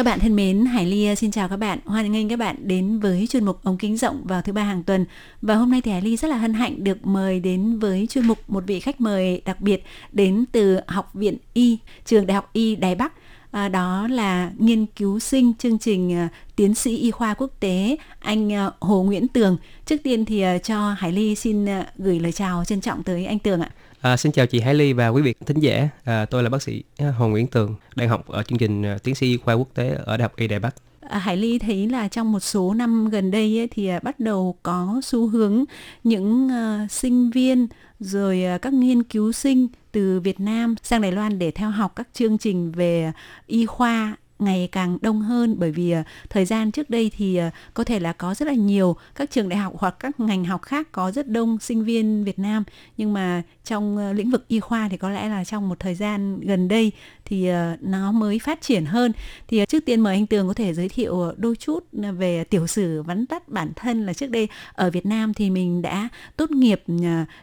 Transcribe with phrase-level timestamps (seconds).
[0.00, 1.78] Các bạn thân mến, Hải Ly ờ, xin chào các bạn.
[1.84, 4.82] Hoan nghênh các bạn đến với chuyên mục ống kính rộng vào thứ ba hàng
[4.82, 5.06] tuần.
[5.42, 8.26] Và hôm nay thì Hải Ly rất là hân hạnh được mời đến với chuyên
[8.26, 12.50] mục một vị khách mời đặc biệt đến từ Học viện Y, trường Đại học
[12.52, 13.12] Y Đài Bắc.
[13.50, 17.96] À, đó là nghiên cứu sinh chương trình à, tiến sĩ y khoa quốc tế
[18.18, 19.56] anh à, Hồ Nguyễn Tường.
[19.86, 23.26] Trước tiên thì à, cho Hải Ly xin à, gửi lời chào trân trọng tới
[23.26, 23.70] anh Tường ạ.
[24.00, 25.88] À, xin chào chị Hải Ly và quý vị thính giả.
[26.04, 26.82] À, tôi là bác sĩ
[27.18, 29.96] Hồ Nguyễn Tường, đang học ở chương trình à, tiến sĩ y khoa quốc tế
[30.04, 30.74] ở Đại học Y Đài Bắc.
[31.10, 34.20] Ờ, Hải Ly thấy là trong một số năm gần đây ấy, thì ờ, bắt
[34.20, 35.64] đầu có xu hướng
[36.04, 37.66] những uh, sinh viên
[38.00, 41.92] rồi uh, các nghiên cứu sinh từ Việt Nam sang Đài Loan để theo học
[41.96, 43.12] các chương trình về
[43.46, 45.56] y khoa ngày càng đông hơn.
[45.58, 48.54] Bởi vì à, thời gian trước đây thì à, có thể là có rất là
[48.54, 52.24] nhiều các trường đại học hoặc các ngành học khác có rất đông sinh viên
[52.24, 52.64] Việt Nam.
[52.96, 55.94] Nhưng mà trong à, lĩnh vực y khoa thì có lẽ là trong một thời
[55.94, 56.92] gian gần đây
[57.24, 59.12] thì nó mới phát triển hơn.
[59.48, 63.02] Thì trước tiên mời anh Tường có thể giới thiệu đôi chút về tiểu sử
[63.02, 66.82] vắn tắt bản thân là trước đây ở Việt Nam thì mình đã tốt nghiệp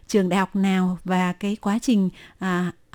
[0.08, 2.10] trường đại học nào và cái quá trình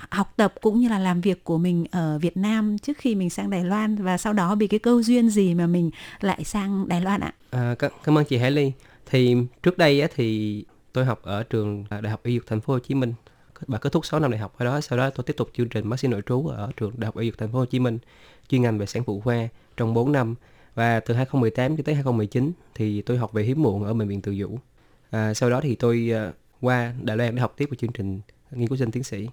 [0.09, 3.29] học tập cũng như là làm việc của mình ở Việt Nam trước khi mình
[3.29, 5.89] sang Đài Loan và sau đó vì cái câu duyên gì mà mình
[6.21, 7.33] lại sang Đài Loan ạ?
[7.51, 8.71] À, cảm ơn chị Hải Ly.
[9.05, 12.61] Thì trước đây á, thì tôi học ở trường à, Đại học Y Dược Thành
[12.61, 13.13] phố Hồ Chí Minh
[13.67, 15.69] và kết thúc 6 năm đại học ở đó sau đó tôi tiếp tục chương
[15.69, 17.79] trình bác sĩ nội trú ở trường Đại học Y Dược Thành phố Hồ Chí
[17.79, 17.99] Minh
[18.49, 19.47] chuyên ngành về sản phụ khoa
[19.77, 20.35] trong 4 năm
[20.75, 24.21] và từ 2018 cho tới 2019 thì tôi học về hiếm muộn ở bệnh viện
[24.21, 24.57] Từ Dũ.
[25.11, 26.31] À, sau đó thì tôi à,
[26.61, 28.21] qua Đài Loan để học tiếp về chương trình
[28.51, 29.29] nghiên cứu sinh tiến sĩ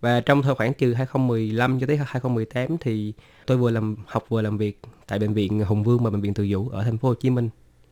[0.00, 3.12] và trong thời khoảng từ 2015 cho tới 2018 thì
[3.46, 6.34] tôi vừa làm học vừa làm việc tại bệnh viện Hùng Vương và bệnh viện
[6.34, 7.48] Từ Dũ ở thành phố Hồ Chí Minh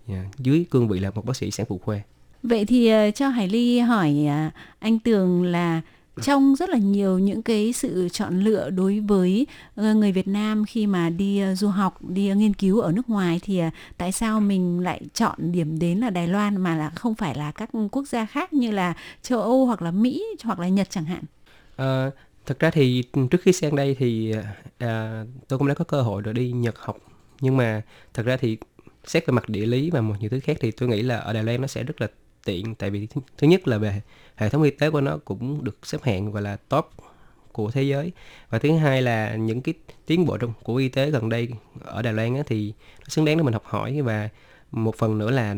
[0.08, 2.00] yeah, dưới cương vị là một bác sĩ sản phụ khoa.
[2.42, 5.80] Vậy thì ờ, cho Hải Ly hỏi à, anh Tường là
[6.22, 10.64] trong rất là nhiều những cái sự chọn lựa đối với ờ, người Việt Nam
[10.64, 14.12] khi mà đi ờ, du học, đi nghiên cứu ở nước ngoài thì à, tại
[14.12, 17.70] sao mình lại chọn điểm đến là Đài Loan mà là không phải là các
[17.90, 21.22] quốc gia khác như là châu Âu hoặc là Mỹ hoặc là Nhật chẳng hạn?
[21.76, 22.10] À,
[22.46, 24.34] thực ra thì trước khi sang đây thì
[24.78, 26.96] à, tôi cũng đã có cơ hội được đi Nhật học.
[27.40, 27.82] Nhưng mà
[28.14, 28.58] thật ra thì
[29.04, 31.32] xét về mặt địa lý và một nhiều thứ khác thì tôi nghĩ là ở
[31.32, 32.08] Đài Loan nó sẽ rất là
[32.44, 32.74] tiện.
[32.74, 34.02] Tại vì thứ nhất là về
[34.36, 36.86] hệ thống y tế của nó cũng được xếp hạng gọi là top
[37.52, 38.12] của thế giới.
[38.50, 39.74] Và thứ hai là những cái
[40.06, 41.48] tiến bộ trong của y tế gần đây
[41.84, 44.00] ở Đài Loan á, thì nó xứng đáng để mình học hỏi.
[44.02, 44.28] Và
[44.70, 45.56] một phần nữa là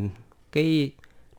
[0.53, 0.91] cái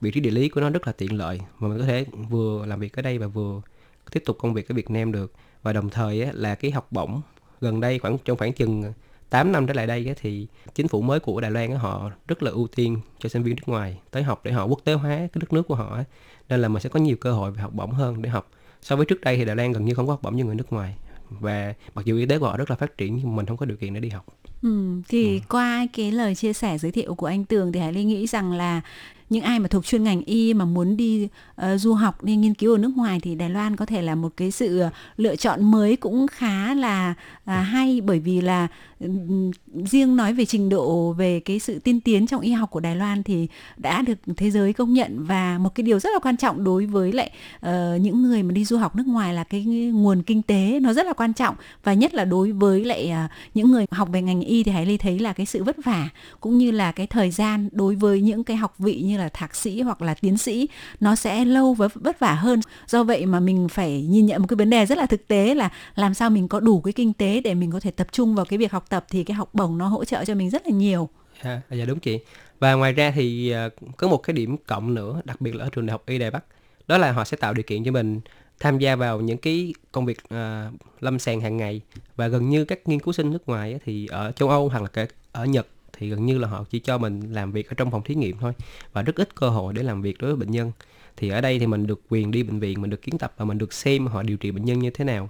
[0.01, 1.39] vị trí địa lý của nó rất là tiện lợi.
[1.59, 3.61] Mà mình có thể vừa làm việc ở đây và vừa
[4.11, 5.33] tiếp tục công việc ở Việt Nam được
[5.63, 7.21] và đồng thời á, là cái học bổng
[7.61, 8.93] gần đây khoảng trong khoảng chừng
[9.29, 12.11] 8 năm trở lại đây á, thì chính phủ mới của Đài Loan á, họ
[12.27, 14.93] rất là ưu tiên cho sinh viên nước ngoài tới học để họ quốc tế
[14.93, 16.03] hóa cái đất nước của họ á.
[16.49, 18.49] nên là mình sẽ có nhiều cơ hội về học bổng hơn để học
[18.81, 20.55] so với trước đây thì Đài Loan gần như không có học bổng cho người
[20.55, 20.95] nước ngoài
[21.29, 23.65] và mặc dù y tế của họ rất là phát triển nhưng mình không có
[23.65, 24.25] điều kiện để đi học.
[24.61, 25.39] Ừ, thì ừ.
[25.49, 28.51] qua cái lời chia sẻ giới thiệu của anh Tường thì Hải Ly nghĩ rằng
[28.53, 28.81] là
[29.29, 31.27] những ai mà thuộc chuyên ngành y mà muốn đi
[31.61, 34.15] uh, du học đi nghiên cứu ở nước ngoài thì Đài Loan có thể là
[34.15, 38.01] một cái sự ờ, lựa chọn mới cũng khá là uh, hay.
[38.01, 38.67] Bởi vì là
[38.99, 39.51] um,
[39.85, 42.95] riêng nói về trình độ về cái sự tiên tiến trong y học của Đài
[42.95, 45.25] Loan thì đã được thế giới công nhận.
[45.25, 47.31] Và một cái điều rất là quan trọng đối với lại
[47.65, 49.63] uh, những người mà đi du học nước ngoài là cái
[49.93, 51.55] nguồn kinh tế nó rất là quan trọng.
[51.83, 54.85] Và nhất là đối với lại uh, những người học về ngành y thì Hải
[54.85, 56.09] Ly thấy là cái sự vất vả
[56.39, 59.55] cũng như là cái thời gian đối với những cái học vị như là thạc
[59.55, 60.67] sĩ hoặc là tiến sĩ
[60.99, 62.61] nó sẽ lâu và vất vả hơn.
[62.87, 65.55] Do vậy mà mình phải nhìn nhận một cái vấn đề rất là thực tế
[65.55, 68.35] là làm sao mình có đủ cái kinh tế để mình có thể tập trung
[68.35, 70.65] vào cái việc học tập thì cái học bổng nó hỗ trợ cho mình rất
[70.65, 71.09] là nhiều.
[71.41, 72.19] À, dạ đúng chị.
[72.59, 75.69] Và ngoài ra thì ờ, có một cái điểm cộng nữa đặc biệt là ở
[75.69, 76.43] trường đại học y đài bắc
[76.87, 78.19] đó là họ sẽ tạo điều kiện cho mình
[78.59, 81.81] tham gia vào những cái công việc uh, lâm sàng hàng ngày.
[82.15, 84.87] Và gần như các nghiên cứu sinh nước ngoài thì ở châu Âu hoặc là
[84.87, 85.67] cả ở Nhật
[85.99, 88.37] thì gần như là họ chỉ cho mình làm việc ở trong phòng thí nghiệm
[88.37, 88.53] thôi
[88.93, 90.71] và rất ít cơ hội để làm việc đối với bệnh nhân.
[91.17, 93.45] Thì ở đây thì mình được quyền đi bệnh viện mình được kiến tập và
[93.45, 95.29] mình được xem họ điều trị bệnh nhân như thế nào.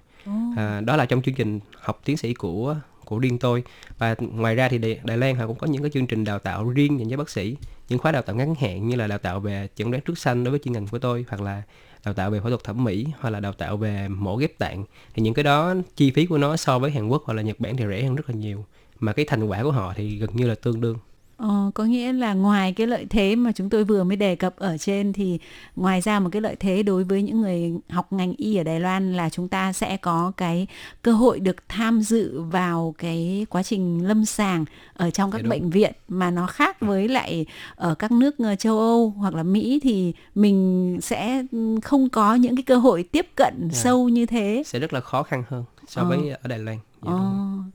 [0.56, 2.76] À, đó là trong chương trình học tiến sĩ của
[3.06, 3.64] của riêng tôi.
[3.98, 6.40] Và ngoài ra thì Đài, Đài Loan họ cũng có những cái chương trình đào
[6.40, 7.56] tạo riêng dành cho bác sĩ
[7.90, 10.44] những khóa đào tạo ngắn hạn như là đào tạo về chẩn đoán trước sanh
[10.44, 11.62] đối với chuyên ngành của tôi hoặc là
[12.06, 14.86] đào tạo về phẫu thuật thẩm mỹ hoặc là đào tạo về mổ ghép tạng.
[15.14, 17.60] Thì những cái đó chi phí của nó so với Hàn Quốc hoặc là Nhật
[17.60, 18.66] Bản thì rẻ hơn rất là nhiều
[19.00, 20.98] mà cái thành quả của họ thì gần như là tương đương
[21.42, 24.56] Ờ, có nghĩa là ngoài cái lợi thế mà chúng tôi vừa mới đề cập
[24.58, 25.40] ở trên thì
[25.76, 28.80] ngoài ra một cái lợi thế đối với những người học ngành y ở Đài
[28.80, 30.68] Loan là chúng ta sẽ có cái
[31.02, 35.70] cơ hội được tham dự vào cái quá trình lâm sàng ở trong các bệnh
[35.70, 39.80] viện mà nó khác với lại ở các nước ờ, châu Âu hoặc là Mỹ
[39.84, 41.44] thì mình sẽ
[41.84, 43.80] không có những cái cơ hội tiếp cận Dạ.
[43.84, 44.64] sâu như thế.
[44.66, 46.08] sẽ rất là khó khăn hơn so Ờ.
[46.08, 47.18] với ở Đài Loan Dạ, Ờ,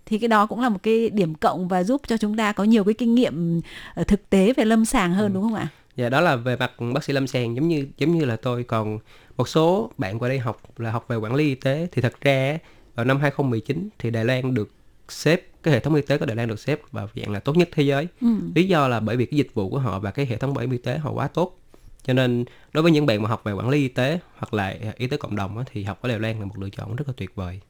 [0.06, 2.64] thì cái đó cũng là một cái điểm cộng và giúp cho chúng ta có
[2.64, 3.60] nhiều cái kinh nghiệm
[3.94, 5.34] ờ, thực tế về lâm sàng hơn Ừ.
[5.34, 5.68] đúng không ạ?
[5.96, 8.64] Dạ đó là về mặt bác sĩ lâm sàng giống như giống như là tôi
[8.64, 8.98] còn
[9.36, 12.20] một số bạn qua đây học là học về quản lý y tế thì thật
[12.20, 12.58] ra
[12.94, 14.70] vào năm 2019 thì Đài Loan được
[15.08, 17.56] xếp cái hệ thống y tế của Đài Loan được xếp vào dạng là tốt
[17.56, 18.08] nhất thế giới.
[18.20, 18.26] Ừ.
[18.54, 20.60] Lý do là bởi vì cái dịch vụ của họ và cái hệ thống bảo
[20.60, 21.58] hiểm y tế họ quá tốt.
[22.06, 24.74] Cho nên đối với những bạn mà học về quản lý y tế hoặc là
[24.96, 27.14] y tế cộng đồng thì học ở Đài Loan là một lựa chọn rất là
[27.16, 27.60] tuyệt vời.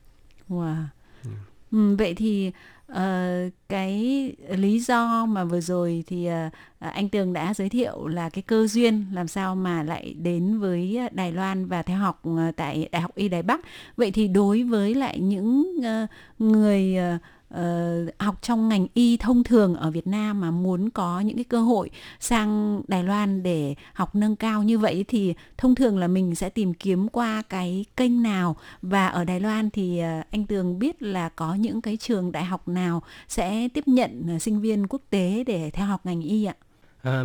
[0.48, 0.84] Wow.
[1.70, 2.52] Ừ, vậy thì
[2.86, 3.30] ờ,
[3.68, 6.48] cái lý do mà vừa rồi thì ờ,
[6.78, 10.98] anh Tường đã giới thiệu là cái cơ duyên làm sao mà lại đến với
[11.12, 13.60] Đài Loan và theo học ờ, tại Đại học Y Đài Bắc.
[13.96, 16.06] Vậy thì đối với lại những ờ,
[16.38, 17.18] người ờ,
[17.54, 21.44] uh, học trong ngành y thông thường ở Việt Nam mà muốn có những cái
[21.44, 21.90] cơ hội
[22.20, 26.48] sang Đài Loan để học nâng cao như vậy thì thông thường là mình sẽ
[26.48, 31.02] tìm kiếm qua cái kênh nào và ở Đài Loan thì uh, anh Tường biết
[31.02, 35.02] là có những cái trường đại học nào sẽ tiếp nhận uh, sinh viên quốc
[35.10, 36.54] tế để theo học ngành y ạ?
[37.02, 37.24] À,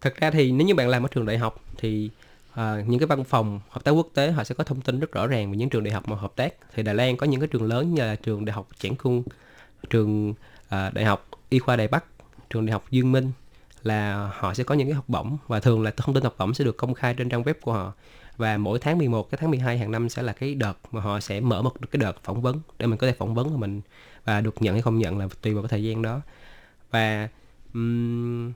[0.00, 2.10] thật ra thì nếu như bạn làm ở trường đại học thì
[2.56, 5.12] à, những cái văn phòng hợp tác quốc tế họ sẽ có thông tin rất
[5.12, 6.54] rõ ràng về những trường đại học mà hợp tác.
[6.74, 9.22] Thì Đài Loan có những cái trường lớn như là trường đại học Trảng Khung
[9.90, 10.34] trường
[10.68, 12.04] à, đại học y khoa Đài Bắc
[12.50, 13.32] trường đại học Dương Minh
[13.82, 16.54] là họ sẽ có những cái học bổng và thường là thông tin học bổng
[16.54, 17.92] sẽ được công khai trên trang web của họ.
[18.36, 21.20] Và mỗi tháng 11 cái tháng 12 hàng năm sẽ là cái đợt mà họ
[21.20, 23.80] sẽ mở một cái đợt phỏng vấn để mình có thể phỏng vấn và mình
[24.24, 26.20] và được nhận hay không nhận là tùy vào cái thời gian đó.
[26.90, 27.28] Và
[27.74, 28.52] um,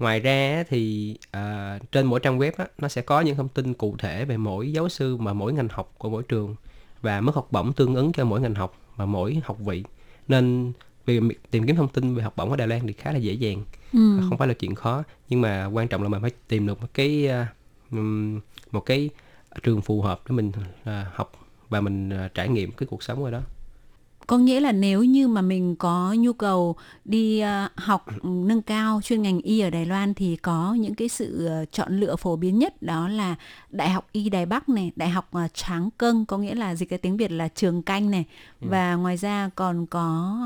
[0.00, 3.74] ngoài ra thì à, trên mỗi trang web á, nó sẽ có những thông tin
[3.74, 6.56] cụ thể về mỗi giáo sư mà mỗi ngành học của mỗi trường
[7.02, 9.84] và mức học bổng tương ứng cho mỗi ngành học và mỗi học vị.
[10.28, 10.72] Nên
[11.06, 11.20] vì
[11.50, 13.64] tìm kiếm thông tin về học bổng ở Đài Loan thì khá là dễ dàng
[13.92, 14.20] Ừ.
[14.28, 15.02] không phải là chuyện khó.
[15.28, 17.28] Nhưng mà quan trọng là mình phải tìm được một cái
[17.90, 18.40] ừm,
[18.72, 19.10] một cái
[19.62, 20.52] trường phù hợp để mình
[20.84, 21.32] à, học
[21.68, 23.40] và mình trải nghiệm cái cuộc sống ở đó
[24.30, 29.00] Có nghĩa là nếu như mà mình có nhu cầu đi ờ, học nâng cao
[29.04, 32.36] chuyên ngành y ở Đài Loan thì có những cái sự ờ, chọn lựa phổ
[32.36, 33.34] biến nhất đó là
[33.70, 36.88] Đại học Y Đài Bắc này, Đại học ờ, Tráng Câng có nghĩa là dịch
[36.88, 38.24] cái tiếng Việt là Trường Canh này.
[38.60, 40.36] Và ngoài ra còn có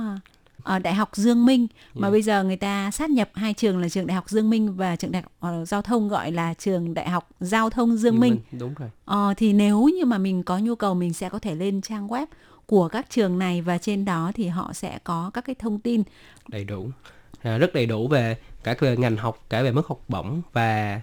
[0.64, 1.66] ờ, Đại học Dương Minh.
[1.94, 2.12] Mà Yeah.
[2.12, 4.96] bây giờ người ta sát nhập hai trường là trường Đại học Dương Minh và
[4.96, 8.38] trường Đại học ờ, Giao thông gọi là trường Đại học Giao thông Dương Minh.
[8.52, 8.90] đúng rồi.
[9.04, 12.08] Ờ, thì nếu như mà mình có nhu cầu mình sẽ có thể lên trang
[12.08, 12.26] web
[12.66, 16.02] của các trường này và trên đó thì họ sẽ có các cái thông tin.
[16.48, 16.88] Đầy đủ.
[17.42, 21.00] À, rất đầy đủ về cả về ngành học cả về mức học bổng và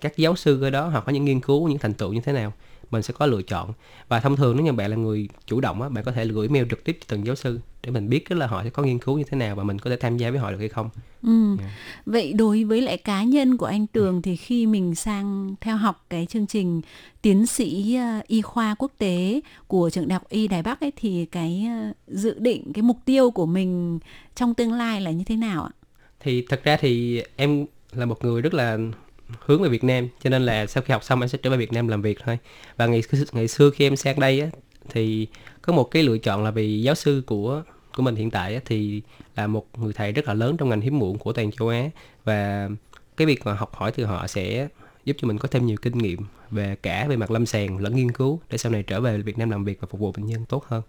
[0.00, 2.32] các giáo sư ở đó họ có những nghiên cứu những thành tựu như thế
[2.32, 2.52] nào
[2.90, 3.72] mình sẽ có lựa chọn
[4.08, 6.48] và thông thường nếu như bạn là người chủ động á bạn có thể gửi
[6.48, 8.98] mail trực tiếp cho từng giáo sư để mình biết là họ sẽ có nghiên
[8.98, 10.90] cứu như thế nào và mình có thể tham gia với họ được hay không
[11.22, 11.56] Ừ.
[11.58, 11.70] Yeah.
[12.06, 16.04] Vậy đối với lại cá nhân của anh Tường thì khi mình sang theo học
[16.10, 16.80] cái chương trình
[17.22, 20.92] tiến sĩ ờ, y khoa quốc tế của trường đại học y Đài Bắc ấy
[20.96, 23.98] thì cái ờ, dự định cái mục tiêu của mình
[24.34, 25.70] trong tương lai là như thế nào ạ?
[26.20, 28.78] thì thật ra thì em là một người rất là
[29.40, 31.56] hướng về Việt Nam cho nên là sau khi học xong em sẽ trở về
[31.56, 32.38] Việt Nam làm việc thôi
[32.76, 33.02] và ngày
[33.32, 34.48] ngày xưa khi em sang đây á,
[34.88, 35.26] thì
[35.62, 37.62] có một cái lựa chọn là vì giáo sư của
[37.96, 39.02] của mình hiện tại á, thì
[39.36, 41.90] là một người thầy rất là lớn trong ngành hiếm muộn của toàn châu Á
[42.24, 42.68] và
[43.16, 44.68] cái việc mà học hỏi từ họ sẽ
[45.04, 47.96] giúp cho mình có thêm nhiều kinh nghiệm về cả về mặt lâm sàng lẫn
[47.96, 50.26] nghiên cứu để sau này trở về Việt Nam làm việc và phục vụ bệnh
[50.26, 50.82] nhân tốt hơn.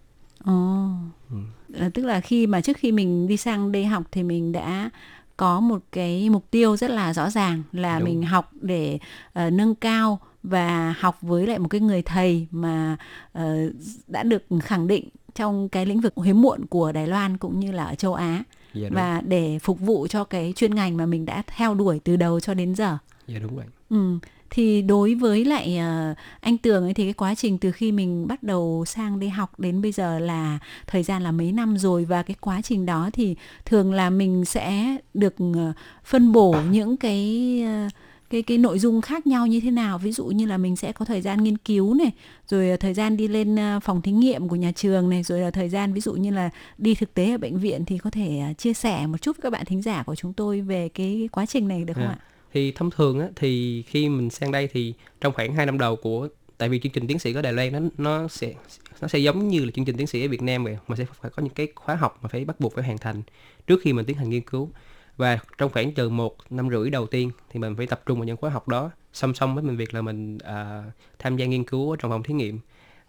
[0.44, 0.88] Ồ.
[1.32, 1.38] Ừ.
[1.68, 4.90] Là tức là khi mà trước khi mình đi sang đây học thì mình đã
[5.38, 8.10] có một cái mục tiêu rất là rõ ràng là Đúng.
[8.10, 9.00] mình học để
[9.34, 12.98] ờ, nâng cao và học với lại một cái người thầy mà
[13.34, 13.72] ờ,
[14.08, 17.72] đã được khẳng định trong cái lĩnh vực hiếm muộn của Đài Loan cũng như
[17.72, 21.26] là ở châu Á Dạ và để phục vụ cho cái chuyên ngành mà mình
[21.26, 22.98] đã theo đuổi từ đầu cho đến giờ.
[23.28, 23.66] Dạ đúng vậy.
[23.96, 24.20] Ừ.
[24.50, 28.28] Thì đối với lại ờ, anh Tường ấy thì cái quá trình từ khi mình
[28.28, 32.06] bắt đầu sang đi học đến bây giờ là thời gian là mấy năm rồi
[32.06, 33.36] và cái quá trình đó thì
[33.66, 35.74] thường là mình sẽ được ờ,
[36.06, 37.88] phân bổ những cái ờ,
[38.30, 40.92] cái cái nội dung khác nhau như thế nào ví dụ như là mình sẽ
[40.92, 42.12] có thời gian nghiên cứu này
[42.48, 45.70] rồi thời gian đi lên phòng thí nghiệm của nhà trường này rồi là thời
[45.70, 48.74] gian ví dụ như là đi thực tế ở bệnh viện thì có thể chia
[48.74, 51.68] sẻ một chút với các bạn thính giả của chúng tôi về cái quá trình
[51.68, 52.10] này được không Dạ.
[52.10, 52.20] ạ?
[52.56, 55.96] Thì thông thường á, thì khi mình sang đây thì trong khoảng 2 năm đầu
[55.96, 58.54] của tại vì chương trình tiến sĩ ở Đài Loan nó nó sẽ
[59.02, 61.06] nó sẽ giống như là chương trình tiến sĩ ở Việt Nam vậy mà sẽ
[61.22, 63.22] phải có những cái khóa học mà phải bắt buộc phải hoàn thành
[63.68, 64.70] trước khi mình tiến hành nghiên cứu.
[65.18, 68.26] Và trong khoảng từ một năm rưỡi đầu tiên thì mình phải tập trung vào
[68.26, 71.64] những khóa học đó song song với mình việc là mình uh, tham gia nghiên
[71.64, 72.60] cứu ở trong phòng thí nghiệm.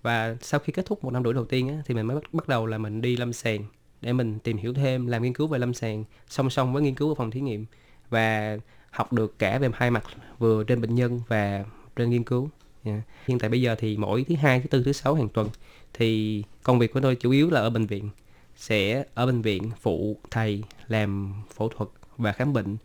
[0.03, 2.35] Và sau khi kết thúc một năm rưỡi đầu tiên á, thì mình mới bắt,
[2.35, 3.65] bắt đầu là mình đi lâm sàng
[4.01, 6.95] để mình tìm hiểu thêm làm nghiên cứu về lâm sàng song song với nghiên
[6.95, 7.67] cứu ở phòng thí nghiệm.
[8.11, 8.59] Và
[8.97, 10.05] học được cả về hai mặt
[10.39, 11.65] vừa trên bệnh nhân và
[11.97, 12.51] trên nghiên cứu
[12.85, 13.01] yeah.
[13.27, 15.49] hiện tại bây giờ thì mỗi thứ hai thứ tư thứ sáu hàng tuần
[15.95, 18.09] thì công việc của tôi chủ yếu là ở bệnh viện
[18.57, 21.89] sẽ ở bệnh viện phụ thầy làm phẫu thuật
[22.19, 22.77] và khám bệnh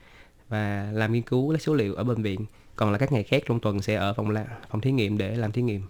[0.50, 3.44] và làm nghiên cứu lấy số liệu ở bệnh viện còn là các ngày khác
[3.46, 5.82] trong tuần sẽ ở phòng la, phòng thí nghiệm để làm thí nghiệm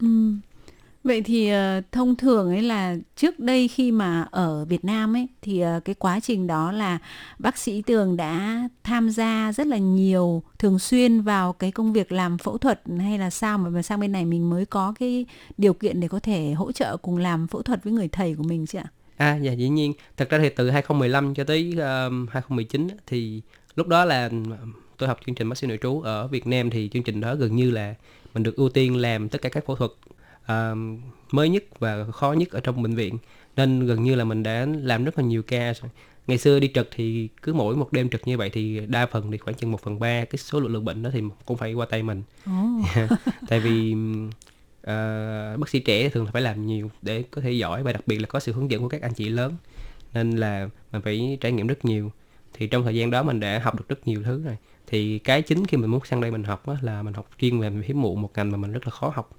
[0.00, 0.32] ừ.
[1.04, 5.26] Vậy thì uh, thông thường ấy là trước đây khi mà ở Việt Nam ấy
[5.42, 6.98] thì uh, cái quá trình đó là
[7.38, 12.12] bác sĩ Tường đã tham gia rất là nhiều thường xuyên vào cái công việc
[12.12, 15.26] làm phẫu thuật hay là sao mà sang bên này mình mới có cái
[15.58, 18.42] điều kiện để có thể hỗ trợ cùng làm phẫu thuật với người thầy của
[18.42, 18.86] mình chứ ạ?
[19.16, 19.92] À dạ dĩ nhiên.
[20.16, 23.42] Thật ra thì từ 2015 cho tới uh, 2019 thì
[23.74, 24.30] lúc đó là
[24.96, 27.34] tôi học chương trình bác sĩ nội trú ở Việt Nam thì chương trình đó
[27.34, 27.94] gần như là
[28.34, 29.90] mình được ưu tiên làm tất cả các phẫu thuật
[30.52, 30.78] uh,
[31.30, 33.18] mới nhất và khó nhất ở trong bệnh viện.
[33.56, 35.90] Nên gần như là mình đã làm rất là nhiều ca rồi.
[36.26, 39.30] Ngày xưa đi trực thì cứ mỗi một đêm trực như vậy thì đa phần
[39.30, 41.74] thì khoảng chừng một phần ba cái số lượng lượng bệnh đó thì cũng phải
[41.74, 42.22] qua tay mình.
[42.50, 43.10] Oh.
[43.48, 43.94] tại vì
[44.82, 48.18] uh, bác sĩ trẻ thường phải làm nhiều để có thể giỏi và đặc biệt
[48.18, 49.56] là có sự hướng dẫn của các anh chị lớn.
[50.14, 52.12] Nên là mình phải trải nghiệm rất nhiều.
[52.54, 54.56] Thì trong thời gian đó mình đã học được rất nhiều thứ rồi.
[54.86, 57.60] Thì cái chính khi mình muốn sang đây mình học á, là mình học chuyên
[57.60, 59.37] về hiếm muộn một ngành mà mình rất là khó học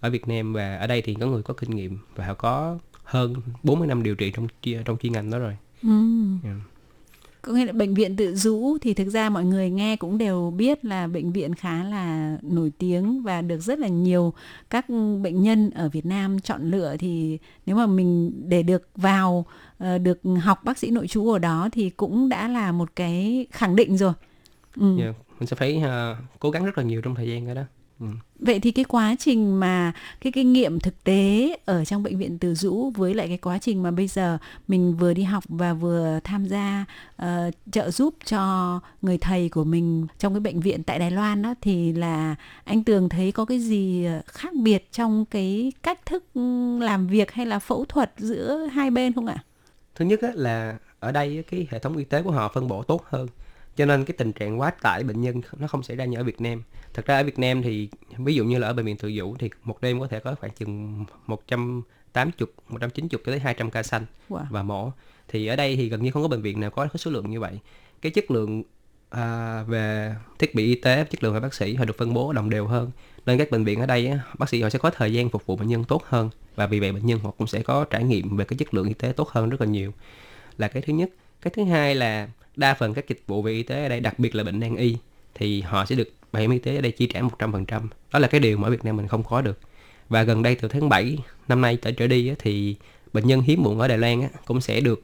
[0.00, 2.78] ở Việt Nam và ở đây thì có người có kinh nghiệm và họ có
[3.04, 4.46] hơn 40 năm điều trị trong
[4.84, 5.56] trong chuyên ngành đó rồi.
[5.82, 5.88] Ừ.
[6.44, 6.56] Yeah.
[7.42, 10.52] Có nghĩa là bệnh viện tự dũ thì thực ra mọi người nghe cũng đều
[10.56, 14.32] biết là bệnh viện khá là nổi tiếng và được rất là nhiều
[14.70, 14.86] các
[15.22, 19.46] bệnh nhân ở Việt Nam chọn lựa thì nếu mà mình để được vào
[19.78, 23.46] ờ, được học bác sĩ nội trú ở đó thì cũng đã là một cái
[23.50, 24.12] khẳng định rồi.
[24.76, 24.98] Ừ.
[24.98, 27.62] Yeah, mình sẽ phải uh, cố gắng rất là nhiều trong thời gian đó.
[28.00, 28.06] Ừ.
[28.38, 32.38] Vậy thì cái quá trình mà cái kinh nghiệm thực tế ở trong bệnh viện
[32.38, 34.38] Từ Dũ với lại cái quá trình mà bây giờ
[34.68, 36.84] mình vừa đi học và vừa tham gia
[37.22, 37.26] uh,
[37.72, 41.54] trợ giúp cho người thầy của mình trong cái bệnh viện tại Đài Loan đó
[41.60, 46.24] thì là anh Tường thấy có cái gì khác biệt trong cái cách thức
[46.80, 49.44] làm việc hay là phẫu thuật giữa hai bên không ạ?
[49.94, 53.02] Thứ nhất là ở đây cái hệ thống y tế của họ phân bổ tốt
[53.06, 53.26] hơn
[53.80, 56.24] cho nên cái tình trạng quá tải bệnh nhân nó không xảy ra như ở
[56.24, 56.62] Việt Nam.
[56.94, 59.36] Thật ra ở Việt Nam thì ví dụ như là ở bệnh viện Từ Dũ
[59.38, 64.06] thì một đêm có thể có khoảng chừng 180 190 cho tới 200 ca xanh
[64.28, 64.44] wow.
[64.50, 64.92] và mổ.
[65.28, 67.40] Thì ở đây thì gần như không có bệnh viện nào có số lượng như
[67.40, 67.58] vậy.
[68.02, 68.62] Cái chất lượng
[69.10, 72.32] à, về thiết bị y tế chất lượng về bác sĩ họ được phân bố
[72.32, 72.90] đồng đều hơn.
[73.26, 75.56] Nên các bệnh viện ở đây bác sĩ họ sẽ có thời gian phục vụ
[75.56, 78.36] bệnh nhân tốt hơn và vì vậy bệnh nhân họ cũng sẽ có trải nghiệm
[78.36, 79.92] về cái chất lượng y tế tốt hơn rất là nhiều.
[80.58, 81.10] Là cái thứ nhất.
[81.42, 84.18] Cái thứ hai là đa phần các dịch vụ về y tế ở đây, đặc
[84.18, 84.96] biệt là bệnh nan y,
[85.34, 87.80] thì họ sẽ được bảo hiểm y tế ở đây chi trả 100%.
[88.12, 89.58] Đó là cái điều mà ở Việt Nam mình không có được.
[90.08, 92.76] Và gần đây từ tháng 7 năm nay trở trở đi thì
[93.12, 95.02] bệnh nhân hiếm muộn ở Đài Loan cũng sẽ được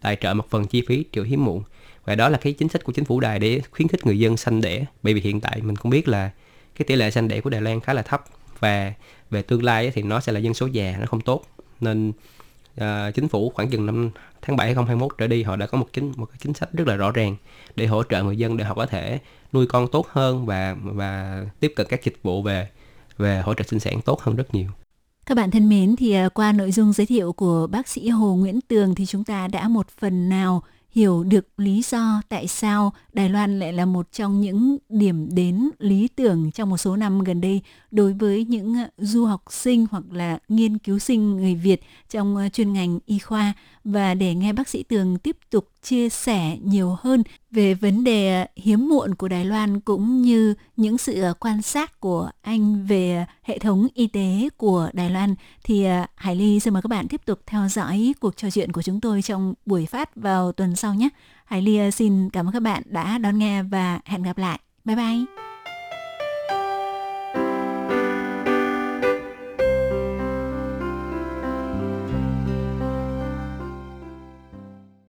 [0.00, 1.62] tài trợ một phần chi phí triệu hiếm muộn.
[2.04, 4.36] Và đó là cái chính sách của chính phủ Đài để khuyến khích người dân
[4.36, 4.84] sanh đẻ.
[5.02, 6.30] Bởi vì hiện tại mình cũng biết là
[6.76, 8.24] cái tỷ lệ sanh đẻ của Đài Loan khá là thấp
[8.60, 8.92] và
[9.30, 11.44] về tương lai thì nó sẽ là dân số già, nó không tốt
[11.80, 12.12] nên
[12.80, 14.10] uh, chính phủ khoảng chừng năm
[14.42, 16.86] tháng 7 2021 trở đi họ đã có một chính một cái chính sách rất
[16.88, 17.36] là rõ ràng
[17.76, 19.18] để hỗ trợ người dân để họ có thể
[19.52, 22.68] nuôi con tốt hơn và và tiếp cận các dịch vụ về
[23.18, 24.68] về hỗ trợ sinh sản tốt hơn rất nhiều.
[25.26, 28.34] Các bạn thân mến thì à, qua nội dung giới thiệu của bác sĩ Hồ
[28.34, 30.62] Nguyễn Tường thì chúng ta đã một phần nào
[30.94, 35.70] hiểu được lý do tại sao Đài Loan lại là một trong những điểm đến
[35.78, 40.04] lý tưởng trong một số năm gần đây đối với những du học sinh hoặc
[40.12, 43.52] là nghiên cứu sinh người Việt trong ờ, chuyên ngành y khoa
[43.84, 48.46] và để nghe bác sĩ Tường tiếp tục chia sẻ nhiều hơn về vấn đề
[48.56, 53.58] hiếm muộn của Đài Loan cũng như những sự quan sát của anh về hệ
[53.58, 57.20] thống y tế của Đài Loan, thì à, Hải Ly xin mời các bạn tiếp
[57.24, 60.94] tục theo dõi cuộc trò chuyện của chúng tôi trong buổi phát vào tuần sau
[60.94, 61.08] nhé.
[61.44, 64.60] Hải Ly à, xin cảm ơn các bạn đã đón nghe và hẹn gặp lại.
[64.84, 65.53] Bye bye.